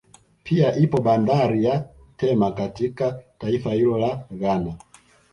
[0.43, 4.75] Pia ipo bandari ya Tema katika taifa hilo la Ghana